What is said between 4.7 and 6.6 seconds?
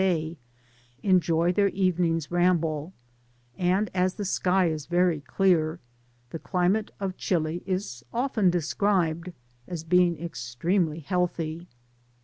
very clear, the